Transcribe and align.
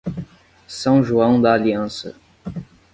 São 0.67 1.03
João 1.03 1.39
d'Aliança 1.39 2.15